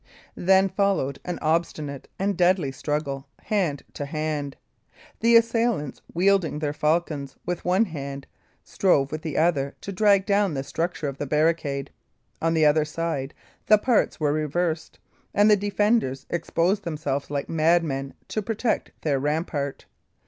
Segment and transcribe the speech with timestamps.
[0.33, 4.57] Then followed an obstinate and deadly struggle, hand to hand.
[5.19, 8.25] The assailants, wielding their falchions with one hand,
[8.63, 11.91] strove with the other to drag down the structure of the barricade.
[12.41, 13.35] On the other side,
[13.67, 14.97] the parts were reversed;
[15.35, 19.85] and the defenders exposed themselves like madmen to protect their rampart.